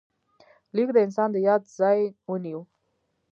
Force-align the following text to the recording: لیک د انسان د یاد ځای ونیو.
لیک 0.75 0.89
د 0.93 0.97
انسان 1.05 1.29
د 1.31 1.37
یاد 1.47 1.61
ځای 1.77 1.99
ونیو. 2.29 2.61